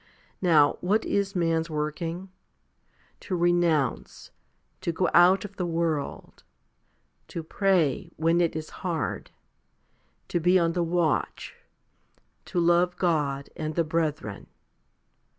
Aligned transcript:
Now 0.41 0.77
what 0.81 1.05
is 1.05 1.35
man's 1.35 1.69
working?. 1.69 2.31
To 3.19 3.35
renounce, 3.35 4.31
to 4.81 4.91
go 4.91 5.07
out 5.13 5.45
of 5.45 5.57
the 5.57 5.65
world, 5.67 6.43
to 7.27 7.43
pray 7.43 8.09
when 8.17 8.41
it 8.41 8.55
is 8.55 8.71
hard, 8.81 9.29
to 10.27 10.39
be 10.39 10.57
on 10.57 10.73
the 10.73 10.81
watch, 10.81 11.53
to 12.45 12.59
love 12.59 12.95
God 12.95 13.51
and 13.55 13.75
the 13.75 13.83
brethren. 13.83 14.47